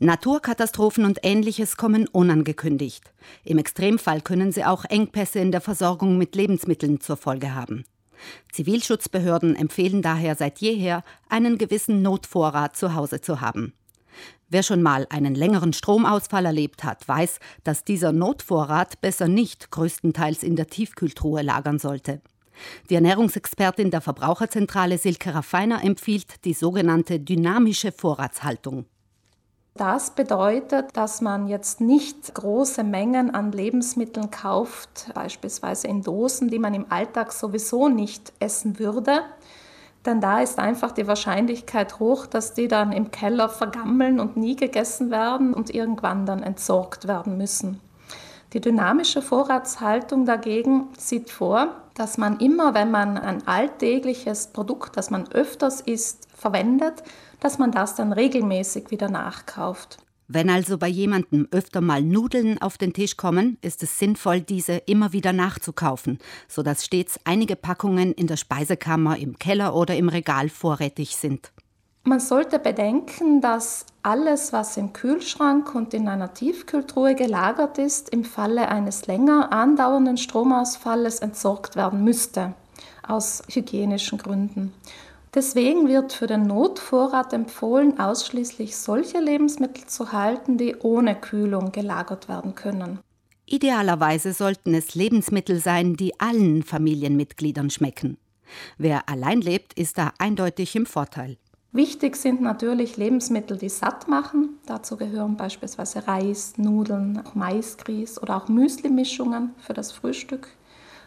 [0.00, 3.12] Naturkatastrophen und ähnliches kommen unangekündigt.
[3.42, 7.84] Im Extremfall können sie auch Engpässe in der Versorgung mit Lebensmitteln zur Folge haben.
[8.52, 13.72] Zivilschutzbehörden empfehlen daher seit jeher, einen gewissen Notvorrat zu Hause zu haben.
[14.48, 20.44] Wer schon mal einen längeren Stromausfall erlebt hat, weiß, dass dieser Notvorrat besser nicht größtenteils
[20.44, 22.22] in der Tiefkühltruhe lagern sollte.
[22.88, 28.86] Die Ernährungsexpertin der Verbraucherzentrale Silke Raffiner empfiehlt die sogenannte dynamische Vorratshaltung.
[29.78, 36.58] Das bedeutet, dass man jetzt nicht große Mengen an Lebensmitteln kauft, beispielsweise in Dosen, die
[36.58, 39.20] man im Alltag sowieso nicht essen würde.
[40.04, 44.56] Denn da ist einfach die Wahrscheinlichkeit hoch, dass die dann im Keller vergammeln und nie
[44.56, 47.80] gegessen werden und irgendwann dann entsorgt werden müssen.
[48.54, 55.10] Die dynamische Vorratshaltung dagegen sieht vor, dass man immer, wenn man ein alltägliches Produkt, das
[55.10, 57.02] man öfters isst, verwendet,
[57.40, 59.98] dass man das dann regelmäßig wieder nachkauft.
[60.30, 64.74] Wenn also bei jemandem öfter mal Nudeln auf den Tisch kommen, ist es sinnvoll, diese
[64.74, 70.50] immer wieder nachzukaufen, sodass stets einige Packungen in der Speisekammer, im Keller oder im Regal
[70.50, 71.50] vorrätig sind.
[72.08, 78.24] Man sollte bedenken, dass alles, was im Kühlschrank und in einer Tiefkühltruhe gelagert ist, im
[78.24, 82.54] Falle eines länger andauernden Stromausfalles entsorgt werden müsste,
[83.06, 84.72] aus hygienischen Gründen.
[85.34, 92.26] Deswegen wird für den Notvorrat empfohlen, ausschließlich solche Lebensmittel zu halten, die ohne Kühlung gelagert
[92.26, 93.00] werden können.
[93.44, 98.16] Idealerweise sollten es Lebensmittel sein, die allen Familienmitgliedern schmecken.
[98.78, 101.36] Wer allein lebt, ist da eindeutig im Vorteil.
[101.72, 104.58] Wichtig sind natürlich Lebensmittel, die satt machen.
[104.64, 110.48] Dazu gehören beispielsweise Reis, Nudeln, Maisgrieß oder auch Müsli-Mischungen für das Frühstück.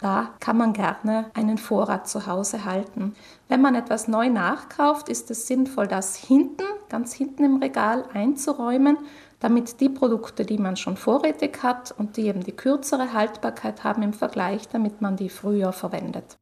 [0.00, 3.14] Da kann man gerne einen Vorrat zu Hause halten.
[3.48, 8.96] Wenn man etwas neu nachkauft, ist es sinnvoll, das hinten, ganz hinten im Regal einzuräumen,
[9.40, 14.02] damit die Produkte, die man schon vorrätig hat und die eben die kürzere Haltbarkeit haben
[14.02, 16.36] im Vergleich, damit man die früher verwendet.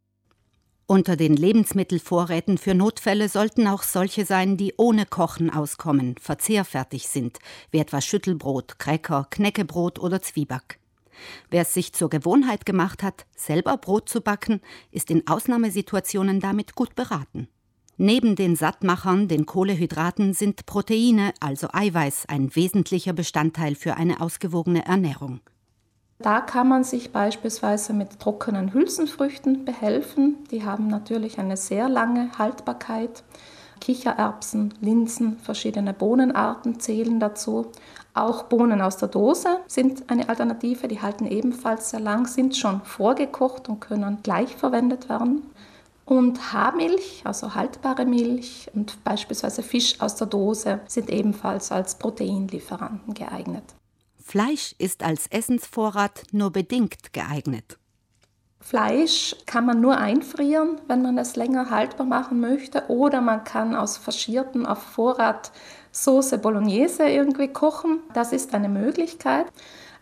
[0.88, 7.40] Unter den Lebensmittelvorräten für Notfälle sollten auch solche sein, die ohne Kochen auskommen, verzehrfertig sind,
[7.72, 10.78] wie etwa Schüttelbrot, Cracker, Knäckebrot oder Zwieback.
[11.50, 14.60] Wer es sich zur Gewohnheit gemacht hat, selber Brot zu backen,
[14.92, 17.48] ist in Ausnahmesituationen damit gut beraten.
[17.96, 24.86] Neben den Sattmachern, den Kohlehydraten, sind Proteine, also Eiweiß, ein wesentlicher Bestandteil für eine ausgewogene
[24.86, 25.40] Ernährung.
[26.18, 30.44] Da kann man sich beispielsweise mit trockenen Hülsenfrüchten behelfen.
[30.50, 33.22] Die haben natürlich eine sehr lange Haltbarkeit.
[33.80, 37.66] Kichererbsen, Linsen, verschiedene Bohnenarten zählen dazu.
[38.14, 42.80] Auch Bohnen aus der Dose sind eine Alternative, die halten ebenfalls sehr lang, sind schon
[42.80, 45.42] vorgekocht und können gleich verwendet werden.
[46.06, 53.12] Und Haarmilch, also haltbare Milch und beispielsweise Fisch aus der Dose sind ebenfalls als Proteinlieferanten
[53.12, 53.74] geeignet.
[54.28, 57.78] Fleisch ist als Essensvorrat nur bedingt geeignet.
[58.58, 63.76] Fleisch kann man nur einfrieren, wenn man es länger haltbar machen möchte, oder man kann
[63.76, 65.52] aus faschierten auf Vorrat
[65.92, 68.00] Soße Bolognese irgendwie kochen.
[68.14, 69.46] Das ist eine Möglichkeit.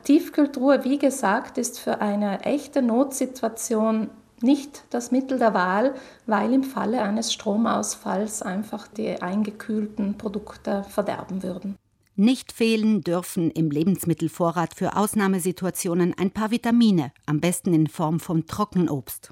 [0.05, 4.09] Tiefkühltruhe, wie gesagt, ist für eine echte Notsituation
[4.41, 11.43] nicht das Mittel der Wahl, weil im Falle eines Stromausfalls einfach die eingekühlten Produkte verderben
[11.43, 11.77] würden.
[12.17, 18.47] Nicht fehlen dürfen im Lebensmittelvorrat für Ausnahmesituationen ein paar Vitamine, am besten in Form von
[18.47, 19.31] Trockenobst.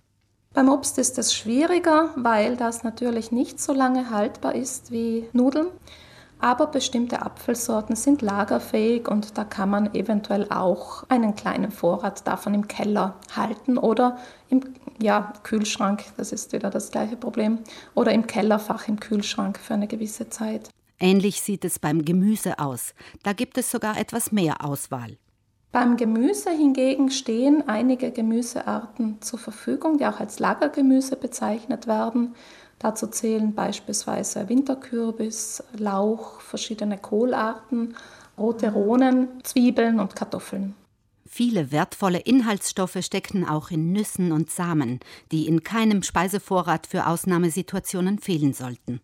[0.52, 5.68] Beim Obst ist es schwieriger, weil das natürlich nicht so lange haltbar ist wie Nudeln.
[6.40, 12.52] Aber bestimmte Apfelsorten sind lagerfähig und da kann man eventuell auch einen kleinen Vorrat davon
[12.52, 14.18] im Keller halten oder
[14.48, 17.60] im ja, Kühlschrank, das ist wieder das gleiche Problem,
[17.94, 20.68] oder im Kellerfach im Kühlschrank für eine gewisse Zeit.
[21.02, 22.94] Ähnlich sieht es beim Gemüse aus.
[23.24, 25.18] Da gibt es sogar etwas mehr Auswahl.
[25.72, 32.36] Beim Gemüse hingegen stehen einige Gemüsearten zur Verfügung, die auch als Lagergemüse bezeichnet werden.
[32.78, 37.96] Dazu zählen beispielsweise Winterkürbis, Lauch, verschiedene Kohlarten,
[38.38, 40.76] rote Rohnen, Zwiebeln und Kartoffeln.
[41.26, 45.00] Viele wertvolle Inhaltsstoffe stecken auch in Nüssen und Samen,
[45.32, 49.00] die in keinem Speisevorrat für Ausnahmesituationen fehlen sollten.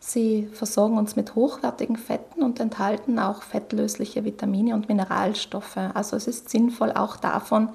[0.00, 5.76] Sie versorgen uns mit hochwertigen Fetten und enthalten auch fettlösliche Vitamine und Mineralstoffe.
[5.94, 7.70] Also es ist sinnvoll, auch davon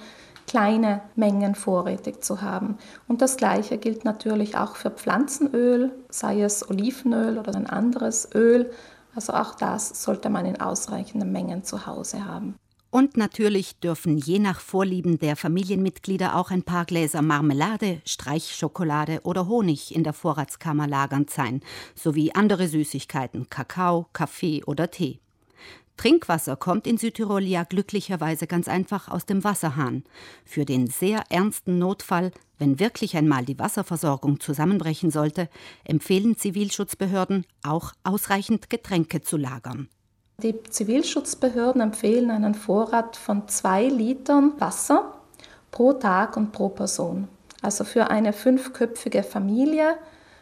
[0.48, 2.78] kleine Mengen vorrätig zu haben.
[3.08, 8.72] Und das Gleiche gilt natürlich auch für Pflanzenöl, sei es Olivenöl oder ein anderes Öl.
[9.16, 12.56] Also auch das sollte man in ausreichenden Mengen zu Hause haben.
[12.94, 19.48] Und natürlich dürfen je nach Vorlieben der Familienmitglieder auch ein paar Gläser Marmelade, Streichschokolade oder
[19.48, 21.62] Honig in der Vorratskammer lagernd sein,
[21.96, 25.18] sowie andere Süßigkeiten, Kakao, Kaffee oder Tee.
[25.98, 30.04] Trinkwasser kommt in Südtirol ja glücklicherweise ganz einfach aus dem Wasserhahn.
[30.46, 35.50] Für den sehr ernsten Notfall, wenn wirklich einmal die Wasserversorgung zusammenbrechen sollte,
[35.84, 39.90] empfehlen Zivilschutzbehörden auch ausreichend Getränke zu lagern.
[40.44, 45.14] Die Zivilschutzbehörden empfehlen einen Vorrat von zwei Litern Wasser
[45.72, 47.30] pro Tag und pro Person.
[47.62, 49.96] Also für eine fünfköpfige Familie,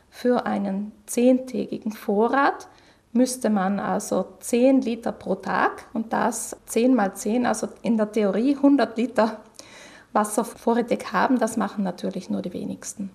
[0.10, 2.68] für einen zehntägigen Vorrat
[3.14, 8.12] müsste man also 10 Liter pro Tag und das 10 mal 10, also in der
[8.12, 9.42] Theorie 100 Liter
[10.14, 11.38] Wasser vorrätig haben.
[11.38, 13.12] Das machen natürlich nur die wenigsten.